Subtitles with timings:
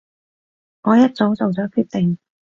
[0.81, 2.17] 我一早做咗決定